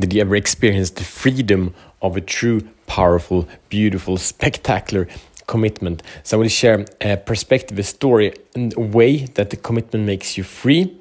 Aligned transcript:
Did 0.00 0.12
you 0.12 0.20
ever 0.20 0.36
experience 0.36 0.90
the 0.90 1.02
freedom 1.02 1.74
of 2.02 2.16
a 2.16 2.20
true, 2.20 2.60
powerful, 2.86 3.48
beautiful, 3.68 4.16
spectacular 4.16 5.08
commitment? 5.48 6.04
So 6.22 6.36
I 6.36 6.40
will 6.40 6.48
share 6.48 6.86
a 7.00 7.16
perspective, 7.16 7.76
a 7.80 7.82
story, 7.82 8.32
and 8.54 8.76
a 8.76 8.80
way 8.80 9.24
that 9.34 9.50
the 9.50 9.56
commitment 9.56 10.06
makes 10.06 10.38
you 10.38 10.44
free 10.44 10.96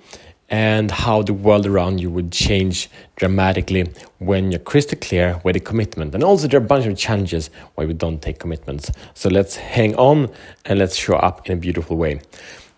and 0.50 0.90
how 0.90 1.22
the 1.22 1.34
world 1.34 1.68
around 1.68 2.00
you 2.00 2.10
would 2.10 2.32
change 2.32 2.90
dramatically 3.18 3.92
when 4.18 4.52
you're 4.52 4.60
crystal 4.60 4.98
clear 5.00 5.40
with 5.44 5.56
a 5.56 5.60
commitment. 5.60 6.16
And 6.16 6.24
also, 6.24 6.48
there 6.48 6.60
are 6.60 6.64
a 6.64 6.68
bunch 6.68 6.88
of 6.88 6.98
challenges 6.98 7.52
why 7.76 7.86
we 7.86 7.94
don't 7.94 8.20
take 8.20 8.40
commitments. 8.40 8.92
So 9.14 9.30
let's 9.30 9.58
hang 9.58 9.96
on 9.98 10.32
and 10.66 10.80
let's 10.80 10.96
show 10.96 11.18
up 11.18 11.48
in 11.48 11.54
a 11.54 11.60
beautiful 11.60 11.98
way. 11.98 12.22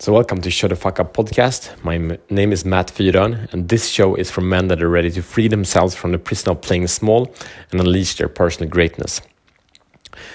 So, 0.00 0.14
welcome 0.14 0.40
to 0.40 0.50
Show 0.50 0.66
the 0.66 0.76
Fuck 0.76 0.98
Up 0.98 1.12
podcast. 1.12 1.84
My 1.84 1.98
name 2.30 2.52
is 2.52 2.64
Matt 2.64 2.86
Fyron, 2.86 3.52
and 3.52 3.68
this 3.68 3.86
show 3.86 4.14
is 4.14 4.30
for 4.30 4.40
men 4.40 4.68
that 4.68 4.82
are 4.82 4.88
ready 4.88 5.10
to 5.10 5.22
free 5.22 5.46
themselves 5.46 5.94
from 5.94 6.12
the 6.12 6.18
prison 6.18 6.48
of 6.48 6.62
playing 6.62 6.86
small 6.86 7.30
and 7.70 7.78
unleash 7.78 8.14
their 8.14 8.30
personal 8.30 8.70
greatness. 8.70 9.20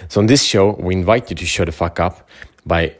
So, 0.07 0.21
on 0.21 0.27
this 0.27 0.43
show, 0.43 0.73
we 0.73 0.93
invite 0.93 1.31
you 1.31 1.35
to 1.37 1.45
show 1.47 1.65
the 1.65 1.71
fuck 1.71 1.99
up 1.99 2.29
by 2.63 2.95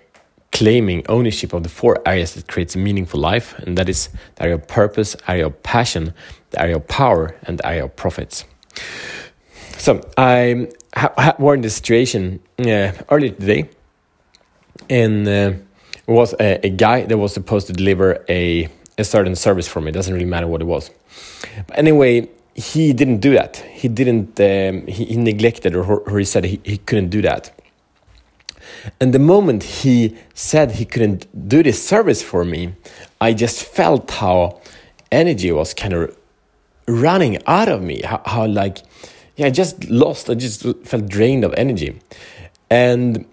claiming 0.54 1.06
ownership 1.08 1.54
of 1.54 1.62
the 1.62 1.70
four 1.70 2.02
areas 2.04 2.34
that 2.34 2.48
creates 2.48 2.74
a 2.74 2.80
meaningful 2.80 3.20
life, 3.20 3.54
and 3.60 3.78
that 3.78 3.88
is 3.88 4.10
the 4.34 4.46
area 4.46 4.56
of 4.56 4.68
purpose, 4.68 5.16
area 5.28 5.46
of 5.46 5.62
passion, 5.62 6.16
the 6.50 6.60
area 6.60 6.78
of 6.78 6.88
power, 6.88 7.36
and 7.44 7.60
the 7.60 7.68
area 7.68 7.86
of 7.86 7.96
profits. 7.96 8.44
So 9.78 10.02
I 10.18 10.70
ha- 10.96 11.14
ha- 11.16 11.36
were 11.38 11.54
in 11.54 11.62
this 11.62 11.76
situation 11.76 12.40
uh, 12.58 12.92
earlier 13.12 13.34
today, 13.34 13.70
and 14.90 15.28
uh, 15.28 15.54
was 16.08 16.34
a, 16.40 16.66
a, 16.66 16.70
guy 16.70 17.04
that 17.06 17.18
was 17.18 17.34
supposed 17.34 17.68
to 17.68 17.74
deliver 17.74 18.24
a 18.30 18.70
a 18.98 19.04
certain 19.04 19.36
service 19.36 19.68
for 19.68 19.82
me. 19.82 19.90
It 19.90 19.94
doesn't 19.94 20.14
really 20.14 20.26
matter 20.26 20.48
what 20.48 20.62
it 20.62 20.66
was. 20.66 20.90
But 21.68 21.78
anyway, 21.78 22.30
he 22.54 22.94
didn't 22.94 23.20
do 23.20 23.34
that. 23.34 23.58
He 23.58 23.88
didn't. 23.88 24.40
Um, 24.40 24.88
he, 24.88 25.06
he, 25.06 25.18
neglected, 25.18 25.76
or, 25.76 26.00
or 26.00 26.20
he 26.20 26.26
said 26.26 26.46
he, 26.46 26.60
he 26.64 26.78
couldn't 26.78 27.10
do 27.10 27.22
that. 27.22 27.52
And 29.00 29.14
the 29.14 29.20
moment 29.20 29.64
he 29.64 30.16
said 30.34 30.72
he 30.72 30.86
couldn't 30.86 31.48
do 31.50 31.64
this 31.64 31.86
service 31.86 32.22
for 32.22 32.46
me, 32.46 32.74
I 33.20 33.34
just 33.34 33.64
felt 33.64 34.10
how 34.12 34.62
energy 35.12 35.52
was 35.52 35.74
kind 35.74 35.94
of 35.94 36.16
running 36.88 37.40
out 37.48 37.68
of 37.68 37.82
me. 37.82 38.02
How, 38.02 38.22
how 38.26 38.46
like, 38.46 38.80
yeah, 39.36 39.48
I 39.48 39.50
just 39.50 39.90
lost. 39.90 40.30
I 40.30 40.36
just 40.36 40.64
felt 40.84 41.08
drained 41.08 41.44
of 41.44 41.54
energy. 41.56 42.00
And, 42.70 43.26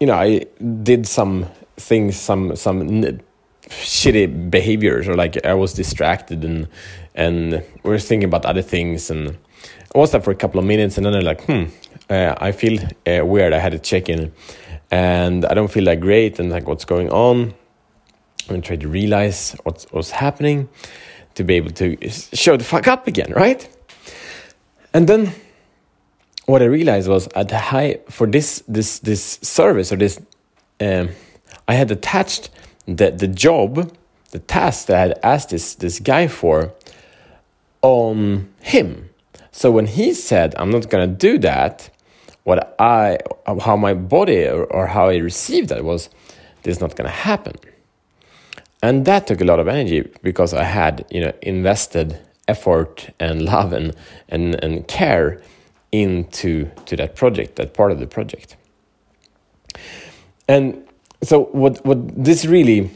you 0.00 0.06
know, 0.06 0.14
I 0.14 0.46
did 0.82 1.06
some 1.06 1.46
things, 1.78 2.16
some, 2.16 2.54
some 2.56 3.20
shitty 3.68 4.50
behaviors 4.50 5.08
or 5.08 5.14
like 5.14 5.44
I 5.44 5.52
was 5.52 5.74
distracted 5.74 6.42
and 6.42 6.68
and 7.14 7.62
we 7.82 7.90
were 7.90 7.98
thinking 7.98 8.26
about 8.26 8.46
other 8.46 8.62
things 8.62 9.10
and 9.10 9.36
I 9.94 9.98
was 9.98 10.12
there 10.12 10.22
for 10.22 10.30
a 10.30 10.34
couple 10.34 10.58
of 10.58 10.64
minutes 10.64 10.96
and 10.96 11.04
then 11.04 11.14
I'm 11.14 11.22
like 11.22 11.44
hmm 11.44 11.64
uh, 12.10 12.34
I 12.38 12.52
feel 12.52 12.78
uh, 13.06 13.24
weird. 13.24 13.52
I 13.52 13.58
had 13.58 13.74
a 13.74 13.78
check 13.78 14.08
in, 14.08 14.32
and 14.90 15.44
I 15.44 15.54
don't 15.54 15.70
feel 15.70 15.84
that 15.84 16.00
great. 16.00 16.38
And 16.38 16.50
like, 16.50 16.66
what's 16.66 16.84
going 16.84 17.10
on? 17.10 17.54
I'm 18.48 18.62
trying 18.62 18.80
to 18.80 18.88
realize 18.88 19.54
what's 19.64 19.84
what's 19.90 20.10
happening 20.10 20.68
to 21.34 21.44
be 21.44 21.54
able 21.54 21.70
to 21.72 21.96
show 22.10 22.56
the 22.56 22.64
fuck 22.64 22.88
up 22.88 23.06
again, 23.06 23.32
right? 23.32 23.68
And 24.94 25.06
then 25.06 25.32
what 26.46 26.62
I 26.62 26.64
realized 26.64 27.08
was 27.08 27.28
at 27.36 27.50
the 27.50 27.58
high 27.58 28.00
for 28.08 28.26
this 28.26 28.62
this 28.66 29.00
this 29.00 29.38
service 29.42 29.92
or 29.92 29.96
this 29.96 30.18
um, 30.80 31.10
I 31.68 31.74
had 31.74 31.90
attached 31.90 32.50
the 32.86 33.10
the 33.10 33.28
job, 33.28 33.94
the 34.32 34.40
task 34.40 34.86
that 34.86 34.96
I 34.96 35.00
had 35.00 35.20
asked 35.22 35.50
this 35.50 35.74
this 35.74 36.00
guy 36.00 36.26
for 36.26 36.72
on 37.82 38.48
him. 38.60 39.10
So 39.52 39.70
when 39.70 39.86
he 39.86 40.14
said 40.14 40.54
I'm 40.56 40.70
not 40.70 40.88
gonna 40.90 41.06
do 41.06 41.38
that, 41.38 41.90
what 42.48 42.74
I, 42.78 43.18
how 43.60 43.76
my 43.76 43.92
body 43.92 44.46
or, 44.46 44.64
or 44.64 44.86
how 44.86 45.10
I 45.10 45.16
received 45.16 45.68
that 45.68 45.84
was, 45.84 46.08
this 46.62 46.76
is 46.76 46.80
not 46.80 46.96
going 46.96 47.04
to 47.04 47.14
happen. 47.14 47.56
And 48.82 49.04
that 49.04 49.26
took 49.26 49.42
a 49.42 49.44
lot 49.44 49.60
of 49.60 49.68
energy 49.68 50.08
because 50.22 50.54
I 50.54 50.62
had, 50.64 51.04
you 51.10 51.20
know, 51.20 51.32
invested 51.42 52.18
effort 52.48 53.10
and 53.20 53.42
love 53.42 53.74
and, 53.74 53.94
and, 54.30 54.54
and 54.64 54.88
care 54.88 55.42
into 55.92 56.70
to 56.86 56.96
that 56.96 57.16
project, 57.16 57.56
that 57.56 57.74
part 57.74 57.92
of 57.92 58.00
the 58.00 58.06
project. 58.06 58.56
And 60.48 60.87
so 61.22 61.44
what, 61.46 61.84
what 61.84 62.24
this 62.24 62.44
really 62.44 62.90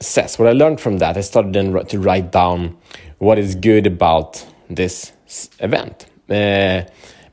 says, 0.00 0.38
what 0.38 0.48
I 0.48 0.52
learned 0.52 0.80
from 0.80 0.98
that, 0.98 1.16
I 1.16 1.20
started 1.20 1.52
then 1.52 1.72
to 1.86 1.98
write 1.98 2.32
down 2.32 2.76
what 3.18 3.38
is 3.38 3.54
good 3.54 3.86
about 3.86 4.44
this 4.68 5.12
event. 5.60 6.06
Uh, 6.28 6.82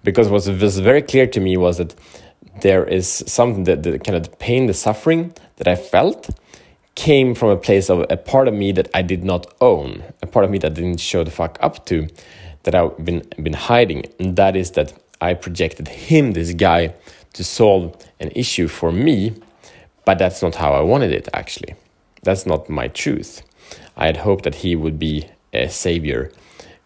because 0.04 0.28
what 0.30 0.46
was 0.48 0.80
very 0.80 1.02
clear 1.02 1.28
to 1.28 1.40
me 1.40 1.58
was 1.58 1.78
that 1.78 1.96
there 2.62 2.86
is 2.86 3.24
something 3.28 3.64
that 3.64 3.84
the 3.84 4.00
kind 4.00 4.16
of 4.16 4.24
the 4.24 4.36
pain, 4.38 4.68
the 4.68 4.74
suffering 4.74 5.34
that 5.58 5.68
I 5.68 5.76
felt 5.76 6.30
came 6.96 7.34
from 7.34 7.50
a 7.50 7.58
place 7.58 7.90
of 7.90 8.06
a 8.10 8.18
part 8.18 8.48
of 8.48 8.54
me 8.54 8.72
that 8.74 8.88
I 8.94 9.02
did 9.02 9.24
not 9.24 9.52
own, 9.62 10.04
a 10.22 10.28
part 10.28 10.46
of 10.46 10.52
me 10.52 10.60
that 10.60 10.76
didn't 10.76 11.00
show 11.00 11.24
the 11.24 11.32
fuck 11.32 11.58
up 11.62 11.86
to, 11.88 12.08
that 12.64 12.76
I've 12.76 13.04
been 13.04 13.24
been 13.42 13.54
hiding, 13.54 14.06
and 14.20 14.36
that 14.36 14.56
is 14.56 14.72
that 14.72 14.94
I 15.20 15.34
projected 15.34 15.88
him, 15.88 16.34
this 16.34 16.54
guy, 16.54 16.94
to 17.34 17.44
solve 17.44 17.96
an 18.20 18.30
issue 18.36 18.68
for 18.68 18.92
me, 18.92 19.34
but 20.06 20.18
that's 20.18 20.42
not 20.42 20.56
how 20.56 20.74
I 20.74 20.82
wanted 20.82 21.12
it 21.12 21.28
actually. 21.34 21.76
That's 22.24 22.46
not 22.46 22.70
my 22.70 22.88
truth. 22.88 23.44
I 23.98 24.08
had 24.08 24.18
hoped 24.18 24.44
that 24.44 24.56
he 24.56 24.76
would 24.76 24.98
be 24.98 25.30
a 25.54 25.70
savior 25.70 26.32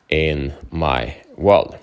in 0.09 0.53
my 0.71 1.15
world. 1.35 1.77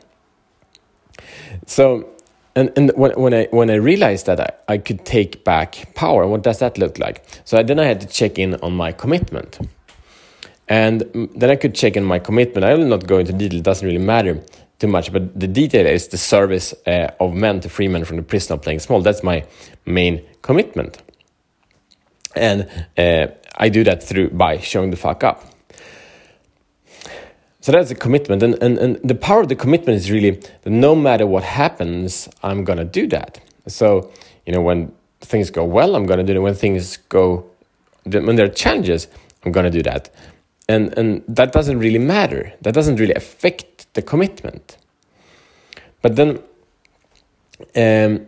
So, 1.66 2.08
and, 2.56 2.72
and 2.76 2.92
when, 2.94 3.12
when 3.12 3.34
I 3.34 3.48
when 3.50 3.70
I 3.70 3.74
realized 3.74 4.26
that 4.26 4.40
I, 4.40 4.74
I 4.74 4.78
could 4.78 5.04
take 5.04 5.44
back 5.44 5.94
power, 5.94 6.26
what 6.26 6.42
does 6.42 6.58
that 6.58 6.78
look 6.78 6.98
like? 6.98 7.24
So 7.44 7.62
then 7.62 7.78
I 7.78 7.84
had 7.84 8.00
to 8.00 8.06
check 8.06 8.38
in 8.38 8.54
on 8.56 8.74
my 8.74 8.92
commitment, 8.92 9.58
and 10.68 11.00
then 11.34 11.50
I 11.50 11.56
could 11.56 11.74
check 11.74 11.96
in 11.96 12.04
my 12.04 12.18
commitment. 12.18 12.64
I 12.64 12.74
will 12.74 12.86
not 12.86 13.06
go 13.06 13.18
into 13.18 13.32
detail; 13.32 13.58
it 13.58 13.64
doesn't 13.64 13.86
really 13.86 14.04
matter 14.04 14.40
too 14.78 14.86
much. 14.86 15.12
But 15.12 15.38
the 15.38 15.48
detail 15.48 15.86
is 15.86 16.08
the 16.08 16.18
service 16.18 16.74
uh, 16.86 17.10
of 17.18 17.34
men 17.34 17.60
to 17.60 17.68
free 17.68 17.88
men 17.88 18.04
from 18.04 18.16
the 18.16 18.22
prison 18.22 18.54
of 18.54 18.62
playing 18.62 18.80
small. 18.80 19.00
That's 19.00 19.22
my 19.22 19.44
main 19.84 20.24
commitment, 20.42 21.02
and 22.34 22.68
uh, 22.96 23.28
I 23.56 23.68
do 23.68 23.84
that 23.84 24.02
through 24.02 24.30
by 24.30 24.58
showing 24.58 24.90
the 24.90 24.96
fuck 24.96 25.24
up. 25.24 25.44
So 27.60 27.72
that's 27.72 27.90
a 27.90 27.94
commitment. 27.94 28.42
And, 28.42 28.62
and, 28.62 28.76
and 28.76 29.00
the 29.02 29.14
power 29.14 29.40
of 29.40 29.48
the 29.48 29.56
commitment 29.56 29.96
is 29.96 30.10
really 30.10 30.32
that 30.32 30.70
no 30.70 30.94
matter 30.94 31.26
what 31.26 31.44
happens, 31.44 32.28
I'm 32.42 32.62
going 32.62 32.76
to 32.78 32.84
do 32.84 33.06
that. 33.06 33.40
So, 33.66 34.12
you 34.44 34.52
know, 34.52 34.60
when 34.60 34.92
things 35.22 35.50
go 35.50 35.64
well, 35.64 35.96
I'm 35.96 36.04
going 36.04 36.18
to 36.18 36.24
do 36.24 36.38
it. 36.38 36.42
When 36.42 36.54
things 36.54 36.98
go, 37.08 37.46
when 38.04 38.36
there 38.36 38.44
are 38.44 38.50
challenges, 38.50 39.08
I'm 39.44 39.52
going 39.52 39.64
to 39.64 39.70
do 39.70 39.82
that. 39.82 40.10
And, 40.68 40.96
and 40.98 41.22
that 41.26 41.52
doesn't 41.52 41.78
really 41.78 41.98
matter. 41.98 42.52
That 42.60 42.74
doesn't 42.74 42.96
really 42.96 43.14
affect 43.14 43.92
the 43.94 44.02
commitment. 44.02 44.76
But 46.02 46.16
then, 46.16 46.42
um, 47.76 48.26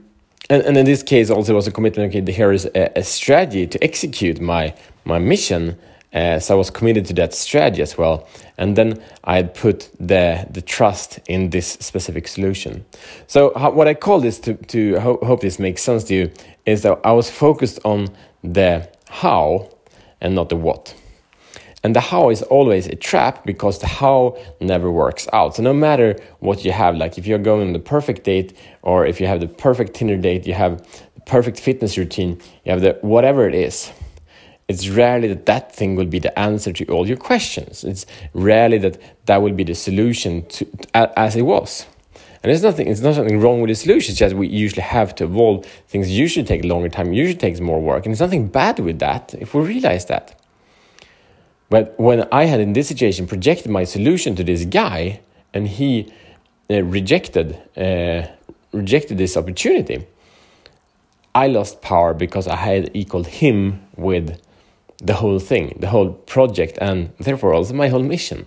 and, 0.51 0.62
and 0.62 0.77
in 0.77 0.84
this 0.84 1.03
case, 1.03 1.31
also 1.31 1.55
was 1.55 1.67
a 1.67 1.73
commitment. 1.73 2.15
Okay, 2.15 2.33
here 2.33 2.53
is 2.53 2.67
a, 2.75 2.99
a 2.99 3.03
strategy 3.03 3.67
to 3.67 3.83
execute 3.83 4.41
my 4.41 4.75
my 5.05 5.19
mission 5.19 5.77
uh, 6.17 6.39
so 6.39 6.55
I 6.55 6.57
was 6.57 6.71
committed 6.71 7.05
to 7.07 7.15
that 7.15 7.34
strategy 7.34 7.83
as 7.83 7.99
well. 7.99 8.27
And 8.57 8.75
then 8.75 9.03
I 9.25 9.37
had 9.37 9.55
put 9.55 9.91
the, 10.01 10.47
the 10.51 10.62
trust 10.62 11.21
in 11.29 11.51
this 11.51 11.73
specific 11.73 12.27
solution. 12.27 12.87
So 13.27 13.53
how, 13.55 13.73
what 13.73 13.87
I 13.87 13.93
call 13.93 14.21
this 14.21 14.39
to, 14.41 14.55
to 14.55 14.99
ho 14.99 15.19
hope 15.23 15.43
this 15.43 15.59
makes 15.59 15.83
sense 15.83 16.05
to 16.05 16.15
you 16.15 16.33
is 16.65 16.83
that 16.83 17.01
I 17.05 17.13
was 17.13 17.31
focused 17.31 17.81
on 17.84 18.09
the 18.43 18.89
how 19.11 19.69
and 20.23 20.34
not 20.34 20.49
the 20.49 20.57
what. 20.57 20.95
And 21.87 21.95
the 21.95 22.01
how 22.01 22.31
is 22.31 22.43
always 22.43 22.89
a 22.89 22.97
trap 22.97 23.47
because 23.47 23.79
the 23.79 23.87
how 23.87 24.37
never 24.61 24.91
works 24.91 25.29
out. 25.33 25.55
So 25.55 25.63
no 25.63 25.73
matter 25.73 26.19
what 26.41 26.65
you 26.65 26.72
have, 26.72 26.97
like 26.97 27.16
if 27.16 27.28
you're 27.28 27.39
going 27.39 27.69
on 27.69 27.72
the 27.75 27.78
perfect 27.78 28.25
date 28.25 28.59
or 28.83 29.07
if 29.07 29.21
you 29.21 29.28
have 29.28 29.39
the 29.39 29.47
perfect 29.47 29.95
Tinder 29.95 30.16
date, 30.16 30.49
you 30.49 30.55
have 30.55 30.83
the 31.15 31.21
perfect 31.27 31.60
fitness 31.60 31.97
routine, 31.97 32.41
you 32.65 32.72
have 32.72 32.81
the 32.81 32.99
whatever 33.03 33.49
it 33.49 33.55
is 33.55 33.93
it's 34.69 34.89
rarely 34.89 35.28
that 35.28 35.47
that 35.47 35.72
thing 35.72 35.95
will 35.95 36.07
be 36.07 36.19
the 36.19 36.37
answer 36.37 36.72
to 36.72 36.84
all 36.87 37.07
your 37.07 37.16
questions. 37.16 37.84
It's 37.84 38.05
rarely 38.34 38.78
that 38.78 39.01
that 39.27 39.41
will 39.41 39.53
be 39.53 39.63
the 39.63 39.77
solution 39.77 40.45
to, 40.47 40.66
as 40.93 41.37
it 41.37 41.43
was. 41.43 41.87
And 42.43 42.51
there's 42.51 42.65
nothing, 42.65 42.89
it's 42.89 43.01
not 43.01 43.15
something 43.15 43.41
wrong 43.41 43.60
with 43.60 43.69
the 43.69 43.77
solution. 43.77 44.10
It's 44.10 44.19
just 44.19 44.34
we 44.34 44.49
usually 44.49 44.83
have 44.83 45.15
to 45.16 45.25
evolve. 45.25 45.66
Things 45.87 46.10
usually 46.10 46.45
take 46.45 46.65
longer 46.65 46.89
time, 46.89 47.13
usually 47.13 47.39
takes 47.39 47.60
more 47.60 47.81
work. 47.81 48.07
And 48.07 48.13
there's 48.13 48.21
nothing 48.21 48.49
bad 48.49 48.81
with 48.81 48.99
that 48.99 49.34
if 49.39 49.55
we 49.55 49.63
realize 49.63 50.07
that. 50.07 50.35
But 51.68 51.98
when 51.98 52.28
I 52.30 52.45
had 52.45 52.60
in 52.60 52.72
this 52.72 52.89
situation 52.89 53.27
projected 53.27 53.71
my 53.71 53.84
solution 53.84 54.36
to 54.36 54.45
this 54.45 54.65
guy 54.65 55.21
and 55.53 55.66
he 55.66 56.13
uh, 56.71 56.83
rejected, 56.83 57.59
uh, 57.77 58.28
rejected 58.72 59.18
this 59.18 59.36
opportunity, 59.36 60.07
I 61.34 61.48
lost 61.48 61.83
power 61.83 62.15
because 62.15 62.47
I 62.47 62.57
had 62.57 62.91
equaled 62.95 63.27
him 63.27 63.83
with 63.97 64.41
the 64.98 65.15
whole 65.15 65.39
thing, 65.39 65.77
the 65.78 65.89
whole 65.89 66.13
project, 66.13 66.78
and 66.80 67.13
therefore 67.18 67.53
also 67.53 67.74
my 67.74 67.89
whole 67.89 68.03
mission. 68.03 68.47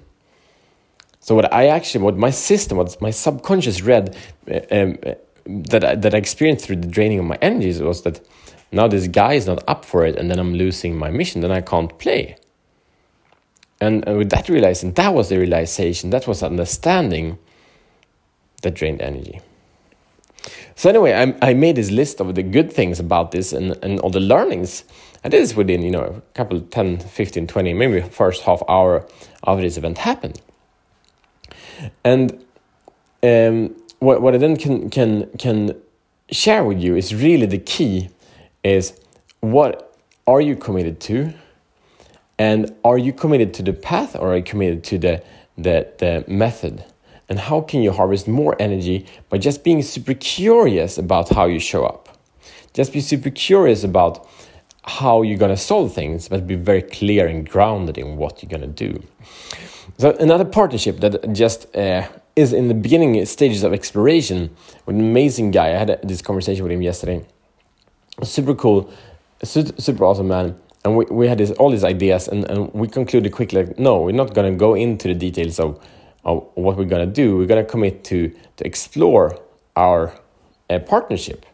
So 1.19 1.35
what 1.35 1.53
I 1.53 1.67
actually, 1.67 2.03
what 2.03 2.17
my 2.17 2.31
system, 2.31 2.77
what 2.77 2.99
my 3.01 3.11
subconscious 3.11 3.81
read, 3.81 4.15
uh, 4.49 4.61
um, 4.71 4.97
that 5.45 5.83
I, 5.83 5.95
that 5.95 6.15
I 6.15 6.17
experienced 6.17 6.65
through 6.65 6.77
the 6.77 6.87
draining 6.87 7.19
of 7.19 7.25
my 7.25 7.37
energies 7.41 7.81
was 7.81 8.01
that 8.03 8.21
now 8.71 8.87
this 8.87 9.07
guy 9.07 9.33
is 9.33 9.45
not 9.45 9.63
up 9.67 9.83
for 9.85 10.05
it, 10.05 10.15
and 10.15 10.29
then 10.29 10.39
I'm 10.39 10.53
losing 10.53 10.97
my 10.97 11.11
mission. 11.11 11.41
Then 11.41 11.51
I 11.51 11.61
can't 11.61 11.97
play. 11.99 12.37
And, 13.81 14.07
and 14.07 14.17
with 14.17 14.29
that 14.31 14.49
realizing, 14.49 14.93
that 14.93 15.13
was 15.13 15.29
the 15.29 15.37
realization, 15.37 16.09
that 16.09 16.27
was 16.27 16.43
understanding 16.43 17.37
that 18.61 18.73
drained 18.73 19.01
energy. 19.01 19.41
So 20.75 20.89
anyway, 20.89 21.13
I, 21.13 21.49
I 21.49 21.53
made 21.53 21.75
this 21.75 21.91
list 21.91 22.21
of 22.21 22.35
the 22.35 22.43
good 22.43 22.71
things 22.71 22.99
about 22.99 23.31
this 23.31 23.51
and, 23.51 23.77
and 23.83 23.99
all 23.99 24.09
the 24.09 24.19
learnings. 24.19 24.83
And 25.23 25.33
this 25.33 25.55
within, 25.55 25.81
you 25.81 25.91
know, 25.91 26.21
a 26.29 26.33
couple, 26.33 26.61
10, 26.61 26.99
15, 26.99 27.47
20, 27.47 27.73
maybe 27.73 28.01
first 28.01 28.43
half 28.43 28.61
hour 28.69 29.05
after 29.45 29.61
this 29.61 29.77
event 29.77 29.97
happened. 29.97 30.41
And 32.03 32.45
um, 33.23 33.75
what, 33.99 34.21
what 34.21 34.33
I 34.33 34.37
then 34.37 34.55
can, 34.55 34.89
can, 34.89 35.29
can 35.37 35.75
share 36.31 36.63
with 36.63 36.79
you 36.79 36.95
is 36.95 37.13
really 37.13 37.45
the 37.45 37.57
key 37.57 38.09
is 38.63 38.99
what 39.41 39.97
are 40.27 40.41
you 40.41 40.55
committed 40.55 40.99
to? 41.01 41.33
And 42.39 42.73
are 42.85 42.97
you 42.97 43.11
committed 43.11 43.53
to 43.55 43.63
the 43.63 43.73
path 43.73 44.15
or 44.15 44.33
are 44.33 44.37
you 44.37 44.43
committed 44.43 44.83
to 44.85 44.97
the, 44.97 45.23
the, 45.57 45.91
the 45.97 46.23
method? 46.25 46.85
And 47.27 47.37
how 47.37 47.61
can 47.61 47.83
you 47.83 47.91
harvest 47.91 48.27
more 48.27 48.55
energy 48.59 49.05
by 49.27 49.37
just 49.37 49.63
being 49.63 49.83
super 49.83 50.13
curious 50.13 50.97
about 50.97 51.29
how 51.29 51.45
you 51.45 51.59
show 51.59 51.85
up? 51.85 52.17
Just 52.73 52.93
be 52.93 53.01
super 53.01 53.29
curious 53.29 53.83
about 53.83 54.25
how 54.83 55.21
you're 55.21 55.37
going 55.37 55.51
to 55.51 55.57
solve 55.57 55.93
things, 55.93 56.29
but 56.29 56.47
be 56.47 56.55
very 56.55 56.81
clear 56.81 57.27
and 57.27 57.47
grounded 57.47 57.97
in 57.97 58.15
what 58.15 58.41
you're 58.41 58.49
going 58.49 58.61
to 58.61 58.89
do. 58.89 59.03
So, 59.97 60.11
another 60.11 60.45
partnership 60.45 61.01
that 61.01 61.33
just 61.33 61.75
uh, 61.75 62.07
is 62.35 62.53
in 62.53 62.69
the 62.69 62.73
beginning 62.73 63.23
stages 63.25 63.63
of 63.63 63.73
exploration 63.73 64.55
with 64.85 64.95
an 64.95 65.01
amazing 65.01 65.51
guy. 65.51 65.69
I 65.69 65.77
had 65.77 65.99
this 66.03 66.21
conversation 66.21 66.63
with 66.63 66.71
him 66.71 66.81
yesterday. 66.81 67.25
Super 68.23 68.55
cool, 68.55 68.91
super 69.43 70.05
awesome 70.05 70.29
man 70.29 70.55
and 70.85 70.95
we, 70.95 71.05
we 71.05 71.27
had 71.27 71.37
this, 71.37 71.51
all 71.51 71.69
these 71.69 71.83
ideas 71.83 72.27
and, 72.27 72.49
and 72.49 72.73
we 72.73 72.87
concluded 72.87 73.31
quickly 73.31 73.63
like, 73.63 73.79
no 73.79 74.01
we're 74.01 74.11
not 74.11 74.33
going 74.33 74.51
to 74.51 74.57
go 74.57 74.75
into 74.75 75.07
the 75.07 75.13
details 75.13 75.59
of, 75.59 75.79
of 76.23 76.49
what 76.55 76.77
we're 76.77 76.85
going 76.85 77.05
to 77.05 77.13
do. 77.13 77.37
We're 77.37 77.47
going 77.47 77.63
to 77.63 77.69
commit 77.69 78.03
to 78.05 78.29
to 78.57 78.65
explore 78.65 79.39
our 79.75 80.13
uh, 80.69 80.79
partnership. 80.79 81.45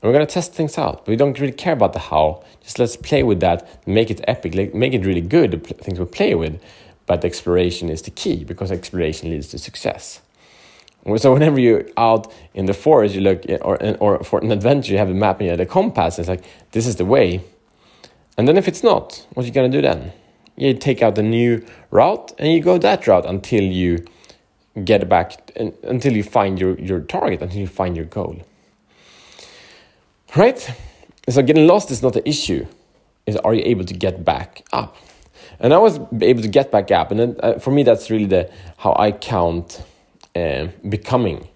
And 0.00 0.10
we're 0.10 0.12
going 0.12 0.26
to 0.26 0.32
test 0.32 0.52
things 0.52 0.76
out. 0.76 1.06
We 1.06 1.16
don't 1.16 1.38
really 1.40 1.52
care 1.52 1.72
about 1.72 1.94
the 1.94 1.98
how. 1.98 2.44
Just 2.62 2.78
let's 2.78 2.96
play 2.96 3.22
with 3.22 3.40
that 3.40 3.86
make 3.86 4.10
it 4.10 4.20
epic 4.28 4.54
like, 4.54 4.74
make 4.74 4.92
it 4.92 5.04
really 5.04 5.22
good 5.22 5.50
the 5.52 5.58
things 5.58 5.98
we 5.98 6.06
play 6.06 6.34
with. 6.34 6.60
But 7.06 7.24
exploration 7.24 7.90
is 7.90 8.02
the 8.02 8.10
key 8.10 8.44
because 8.44 8.70
exploration 8.72 9.30
leads 9.30 9.48
to 9.48 9.58
success. 9.58 10.20
So 11.16 11.34
whenever 11.34 11.60
you're 11.60 11.86
out 11.98 12.32
in 12.54 12.64
the 12.64 12.72
forest 12.72 13.14
you 13.14 13.20
look 13.20 13.44
or, 13.60 13.76
or 13.98 14.24
for 14.24 14.40
an 14.40 14.50
adventure 14.50 14.92
you 14.92 14.98
have 14.98 15.10
a 15.10 15.14
map 15.14 15.38
and 15.38 15.46
you 15.46 15.50
have 15.50 15.60
a 15.60 15.66
compass 15.66 16.18
it's 16.18 16.30
like 16.30 16.42
this 16.72 16.86
is 16.86 16.96
the 16.96 17.04
way 17.04 17.42
and 18.36 18.48
then 18.48 18.56
if 18.56 18.68
it's 18.68 18.82
not, 18.82 19.26
what 19.34 19.44
are 19.44 19.46
you 19.46 19.52
going 19.52 19.70
to 19.70 19.78
do 19.78 19.82
then? 19.82 20.12
You 20.56 20.74
take 20.74 21.02
out 21.02 21.14
the 21.14 21.22
new 21.22 21.64
route 21.90 22.32
and 22.38 22.52
you 22.52 22.60
go 22.60 22.78
that 22.78 23.06
route 23.06 23.26
until 23.26 23.62
you 23.62 24.04
get 24.82 25.08
back, 25.08 25.52
until 25.56 26.12
you 26.12 26.22
find 26.22 26.58
your, 26.58 26.78
your 26.78 27.00
target, 27.00 27.42
until 27.42 27.60
you 27.60 27.66
find 27.66 27.96
your 27.96 28.06
goal. 28.06 28.44
Right? 30.36 30.74
So 31.28 31.42
getting 31.42 31.66
lost 31.66 31.90
is 31.90 32.02
not 32.02 32.12
the 32.12 32.28
issue. 32.28 32.66
Is 33.26 33.36
are 33.38 33.54
you 33.54 33.62
able 33.64 33.84
to 33.84 33.94
get 33.94 34.24
back 34.24 34.64
up? 34.72 34.96
And 35.60 35.72
I 35.72 35.78
was 35.78 35.98
able 36.20 36.42
to 36.42 36.48
get 36.48 36.70
back 36.70 36.90
up, 36.90 37.10
and 37.10 37.20
then, 37.20 37.36
uh, 37.42 37.58
for 37.58 37.70
me, 37.70 37.82
that's 37.82 38.10
really 38.10 38.26
the 38.26 38.50
how 38.78 38.94
I 38.98 39.12
count 39.12 39.82
uh, 40.34 40.68
becoming. 40.88 41.48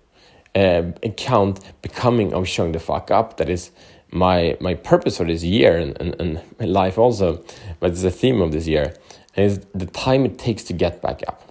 Uh, 0.54 0.92
count 1.16 1.60
becoming 1.82 2.32
of 2.32 2.48
showing 2.48 2.72
the 2.72 2.78
fuck 2.78 3.10
up. 3.10 3.36
That 3.36 3.48
is 3.48 3.70
my 4.10 4.56
my 4.60 4.74
purpose 4.74 5.18
for 5.18 5.24
this 5.24 5.42
year 5.42 5.76
and, 5.76 5.96
and, 6.00 6.42
and 6.58 6.72
life 6.72 6.98
also, 6.98 7.44
but 7.80 7.90
it's 7.90 8.02
the 8.02 8.10
theme 8.10 8.40
of 8.40 8.52
this 8.52 8.66
year, 8.66 8.94
is 9.36 9.60
the 9.74 9.86
time 9.86 10.24
it 10.24 10.38
takes 10.38 10.64
to 10.64 10.72
get 10.72 11.02
back 11.02 11.22
up. 11.28 11.42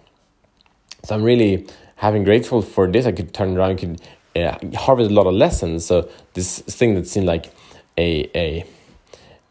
So 1.03 1.15
I'm 1.15 1.23
really 1.23 1.67
having 1.95 2.23
grateful 2.23 2.61
for 2.61 2.87
this. 2.87 3.05
I 3.05 3.11
could 3.11 3.33
turn 3.33 3.57
around, 3.57 3.77
could 3.77 4.01
uh, 4.35 4.57
harvest 4.75 5.11
a 5.11 5.13
lot 5.13 5.27
of 5.27 5.33
lessons. 5.33 5.85
So 5.85 6.09
this 6.33 6.59
thing 6.59 6.95
that 6.95 7.07
seemed 7.07 7.27
like 7.27 7.51
a 7.97 8.29
a, 8.35 8.65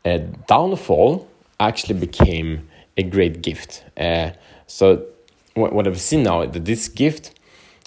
a 0.04 0.18
downfall 0.18 1.28
actually 1.58 1.98
became 1.98 2.68
a 2.96 3.02
great 3.02 3.42
gift. 3.42 3.84
Uh, 3.96 4.30
so 4.66 5.06
what, 5.54 5.72
what 5.72 5.86
I've 5.86 6.00
seen 6.00 6.22
now 6.22 6.44
that 6.44 6.64
this 6.64 6.88
gift, 6.88 7.38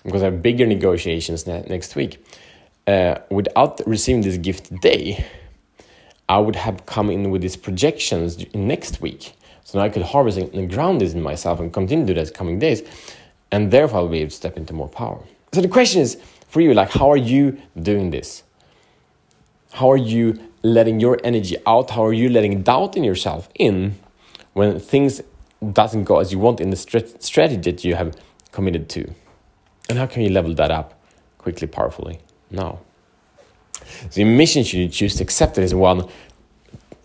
because 0.04 0.22
I 0.22 0.25
have 0.25 0.42
bigger 0.42 0.65
negotiations 0.65 1.45
ne 1.45 1.63
next 1.68 1.95
week 1.95 2.24
uh, 2.89 3.21
without 3.30 3.80
receiving 3.86 4.21
this 4.21 4.38
gift 4.38 4.65
today, 4.65 5.24
I 6.27 6.39
would 6.39 6.56
have 6.56 6.86
come 6.88 7.09
in 7.12 7.30
with 7.30 7.41
these 7.41 7.56
projections 7.56 8.44
next 8.56 9.00
week. 9.00 9.33
So 9.63 9.77
now 9.77 9.86
I 9.86 9.89
could 9.89 10.01
harvest 10.01 10.38
and 10.39 10.69
ground 10.71 11.01
this 11.01 11.13
in 11.13 11.21
myself 11.21 11.59
and 11.59 11.71
continue 11.71 12.07
to 12.07 12.13
do 12.13 12.19
that 12.19 12.33
coming 12.33 12.57
days. 12.57 12.81
And 13.51 13.69
therefore, 13.69 14.00
I'll 14.00 14.07
be 14.07 14.21
able 14.21 14.31
to 14.31 14.36
step 14.36 14.57
into 14.57 14.74
more 14.74 14.89
power. 14.89 15.24
So 15.53 15.62
the 15.62 15.68
question 15.68 16.01
is 16.01 16.18
for 16.47 16.62
you, 16.62 16.74
like, 16.74 16.89
how 16.89 17.12
are 17.12 17.18
you 17.18 17.62
doing 17.80 18.09
this? 18.09 18.44
How 19.74 19.91
are 19.91 19.97
you 19.97 20.39
letting 20.63 21.00
your 21.00 21.19
energy 21.24 21.57
out? 21.68 21.91
How 21.91 22.06
are 22.06 22.13
you 22.13 22.30
letting 22.30 22.63
doubt 22.63 22.97
in 22.97 23.03
yourself 23.03 23.50
in 23.53 24.00
when 24.53 24.80
things 24.80 25.21
doesn't 25.74 26.06
go 26.06 26.19
as 26.19 26.31
you 26.31 26.39
want 26.39 26.59
in 26.59 26.71
the 26.71 26.75
strategy 26.75 27.62
that 27.71 27.83
you 27.83 27.94
have 27.95 28.15
committed 28.51 28.89
to? 28.89 29.13
And 29.89 30.00
how 30.00 30.07
can 30.07 30.24
you 30.24 30.30
level 30.30 30.56
that 30.56 30.71
up 30.71 31.00
quickly, 31.38 31.68
powerfully? 31.68 32.19
Now. 32.51 32.80
The 34.13 34.24
mission 34.24 34.63
you 34.66 34.90
choose 34.90 35.16
to 35.16 35.24
accept 35.24 35.57
is 35.57 35.74
one, 35.74 36.07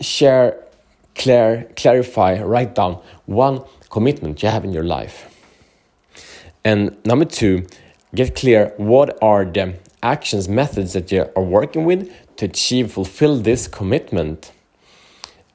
share, 0.01 0.63
clear, 1.15 1.69
clarify, 1.77 2.43
write 2.43 2.75
down 2.75 3.01
one 3.27 3.65
commitment 3.91 4.43
you 4.43 4.49
have 4.49 4.65
in 4.65 4.73
your 4.73 4.85
life. 4.85 5.31
And 6.65 6.97
number 7.05 7.25
two, 7.25 7.67
get 8.15 8.35
clear 8.35 8.73
what 8.77 9.19
are 9.23 9.45
the 9.45 9.75
actions, 10.03 10.49
methods 10.49 10.93
that 10.93 11.11
you 11.13 11.31
are 11.37 11.43
working 11.43 11.85
with 11.85 12.13
to 12.37 12.47
achieve, 12.47 12.93
fulfill 12.93 13.39
this 13.39 13.69
commitment. 13.69 14.53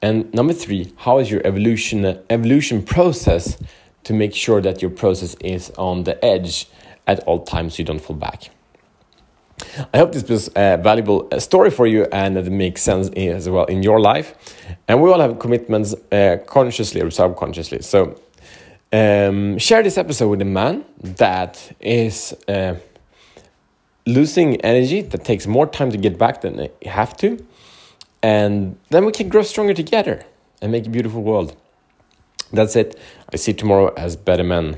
And 0.02 0.32
number 0.32 0.52
three, 0.52 0.92
how 0.98 1.18
is 1.18 1.30
your 1.30 1.46
evolution 1.46 2.04
evolution 2.30 2.82
process 2.82 3.58
to 4.04 4.12
make 4.12 4.34
sure 4.34 4.60
that 4.60 4.80
your 4.80 4.90
process 4.90 5.34
is 5.40 5.70
on 5.76 6.04
the 6.04 6.22
edge 6.24 6.68
at 7.06 7.20
all 7.24 7.44
times 7.44 7.74
so 7.74 7.80
you 7.80 7.84
don't 7.84 8.00
fall 8.00 8.16
back. 8.16 8.50
I 9.92 9.98
hope 9.98 10.12
this 10.12 10.28
was 10.28 10.48
a 10.56 10.76
valuable 10.76 11.28
uh, 11.32 11.38
story 11.38 11.70
for 11.70 11.86
you 11.86 12.06
and 12.12 12.36
that 12.36 12.46
it 12.46 12.50
makes 12.50 12.82
sense 12.82 13.08
as 13.10 13.48
well 13.48 13.64
in 13.66 13.82
your 13.82 14.00
life. 14.00 14.34
And 14.88 15.02
we 15.02 15.10
all 15.10 15.20
have 15.20 15.38
commitments 15.38 15.94
uh, 16.12 16.38
consciously 16.46 17.00
or 17.00 17.10
subconsciously. 17.10 17.82
So 17.82 18.20
um, 18.92 19.58
share 19.58 19.82
this 19.82 19.98
episode 19.98 20.28
with 20.28 20.42
a 20.42 20.46
man 20.46 20.84
that 21.00 21.76
is 21.80 22.34
uh, 22.48 22.74
losing 24.06 24.60
energy, 24.62 25.02
that 25.02 25.24
takes 25.24 25.46
more 25.46 25.66
time 25.66 25.90
to 25.92 25.98
get 25.98 26.18
back 26.18 26.40
than 26.40 26.56
they 26.56 26.70
have 26.86 27.16
to. 27.18 27.44
And 28.22 28.78
then 28.90 29.04
we 29.04 29.12
can 29.12 29.28
grow 29.28 29.42
stronger 29.42 29.74
together 29.74 30.24
and 30.60 30.72
make 30.72 30.86
a 30.86 30.90
beautiful 30.90 31.22
world. 31.22 31.56
That's 32.52 32.76
it. 32.76 32.98
I 33.32 33.36
see 33.36 33.52
you 33.52 33.56
tomorrow 33.56 33.94
as 33.96 34.16
better 34.16 34.44
men. 34.44 34.76